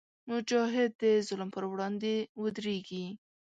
مجاهد 0.29 0.91
د 1.01 1.03
ظلم 1.27 1.49
پر 1.55 1.63
وړاندې 1.71 2.13
ودریږي. 2.41 3.05